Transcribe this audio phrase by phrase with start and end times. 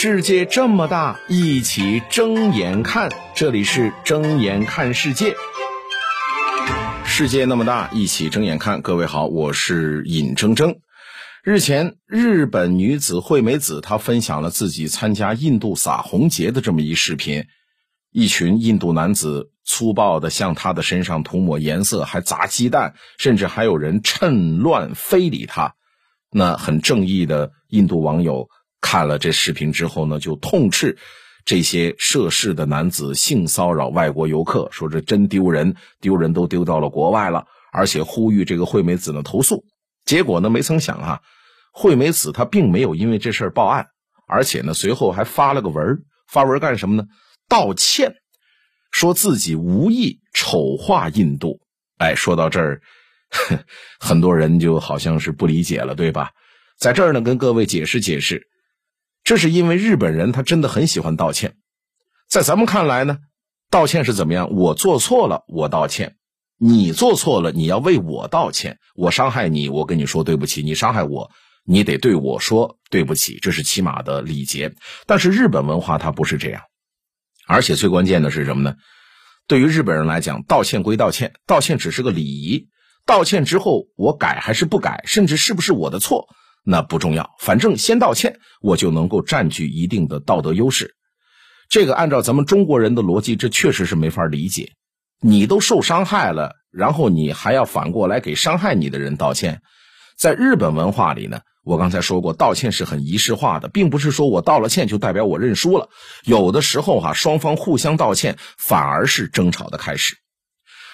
[0.00, 3.10] 世界这么大，一起睁眼看。
[3.34, 5.34] 这里是睁眼看世界。
[7.04, 8.80] 世界那么大，一起睁眼看。
[8.80, 10.76] 各位好，我是尹铮铮。
[11.42, 17.46] 日前，日本女子惠美子她分享了自己参加印度撒红节的这么一视频。
[18.12, 25.74] 一群印度男子粗暴地向她的身上涂抹颜色，还砸鸡蛋，甚至还有人趁乱非礼她。
[26.30, 28.48] 那很正义的印度网友。
[28.90, 30.96] 看了这视频之后呢，就痛斥
[31.44, 39.62] 这些涉事的男子性骚扰外国游客，说这真丢人，丢人都丢到了国外了，而且呼吁这个惠美子呢投诉。
[40.06, 41.20] 结果呢，没曾想啊，
[41.70, 43.88] 惠美子她并没有因为这事儿报案，
[44.26, 47.04] 而且呢，随后还发了个文发文干什么呢？
[47.46, 48.14] 道歉，
[48.90, 51.60] 说自己无意丑化印度。
[51.98, 52.80] 哎，说到这儿，
[54.00, 56.30] 很多人就好像是不理解了，对吧？
[56.78, 58.48] 在这儿呢，跟各位解释解释。
[59.28, 61.56] 这是因为日本人他真的很喜欢道歉，
[62.30, 63.18] 在咱们看来呢，
[63.68, 64.48] 道歉是怎么样？
[64.54, 66.12] 我做错了，我道歉；
[66.58, 68.78] 你做错了，你要为我道歉。
[68.94, 71.30] 我伤害你，我跟你说对不起；你伤害我，
[71.66, 73.38] 你得对我说对不起。
[73.42, 74.72] 这是起码的礼节。
[75.04, 76.62] 但是日本文化它不是这样，
[77.46, 78.76] 而且最关键的是什么呢？
[79.46, 82.68] 对于日本人来讲，道歉归道歉，道歉只是个礼仪。
[83.04, 86.28] 道歉之后，我改还是不改，甚至是不是我的错？
[86.64, 90.96] 那不重要，反正先道歉，我就能够占据一定的道德优势。
[91.70, 94.72] 这个按照咱们中国人的逻辑，这确实是没法理解。
[95.20, 99.62] 你都受伤害了，然后你还要反过来给伤害你的人道歉。
[100.16, 105.88] 在日本文化里呢，我刚才说过，道歉是很仪式化的，并不是说我道了歉就代表我认输了。
[106.24, 110.16] 有的时候哈，双方互相道歉，反而是争吵的开始。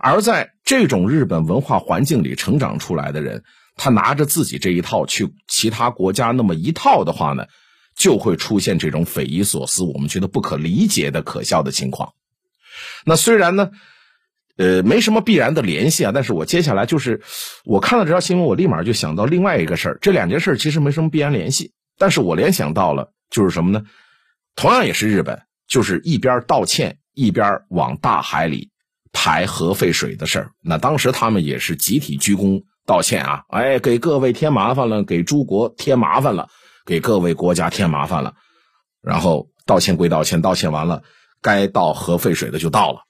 [0.00, 3.44] 而在这种日本文化环境里成长出来的人。
[3.78, 7.46] 他拿着自己这一套去其他国家那么一套的话呢，
[7.96, 12.12] 就会出现这种匪夷所思、我们觉得不可理解的可笑的情况。
[13.06, 13.70] 那虽然呢，
[14.56, 17.22] 呃，没什么必然的联系啊，但是我接下来就是
[17.64, 19.98] 我看到这条新闻，我立马就想到另外一个事儿。
[20.02, 23.84] 这两件事其实没什么必然联系，但是我联想到了就是什么呢？
[24.56, 28.70] 同样也是日本，就是一边道歉一边往大海里
[29.12, 30.50] 排核废水的事儿。
[30.60, 32.64] 那当时他们也是集体鞠躬。
[32.88, 33.42] 道歉啊！
[33.50, 36.48] 哎，给各位添麻烦了，给诸国添麻烦了，
[36.86, 38.32] 给各位国家添麻烦了。
[39.02, 41.02] 然后道歉归道歉，道歉完了，
[41.42, 43.00] 该倒核废水的就倒了。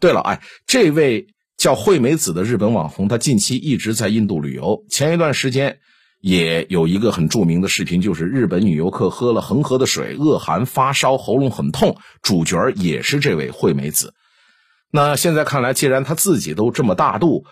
[0.00, 1.26] 对了，哎，这位
[1.58, 4.82] 叫惠美子的日本网红，他近期一直在印度旅游。
[4.88, 5.80] 前一段时间
[6.22, 11.98] 也有一个很著名的视频，就是日本女游客喝了恒河的水，恶寒发烧，喉咙很痛。
[12.22, 14.14] 主角也是这位惠美子。
[14.90, 17.44] 那现在看来，既然他自己都这么大度。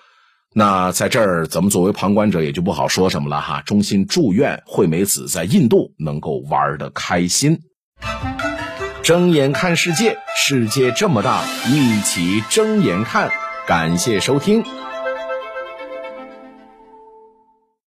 [0.52, 3.62] 那在这儿，咱们作为旁观者也就不好说什么了哈。
[3.64, 7.60] 衷心祝愿惠美子在印度能够玩的开心。
[9.02, 13.30] 睁眼看世界，世界这么大，一起睁眼看。
[13.66, 14.64] 感谢收听。